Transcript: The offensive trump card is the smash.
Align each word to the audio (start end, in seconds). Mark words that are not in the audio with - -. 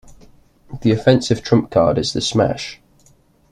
The 0.81 0.91
offensive 0.91 1.43
trump 1.43 1.69
card 1.69 1.99
is 1.99 2.13
the 2.13 2.21
smash. 2.21 2.81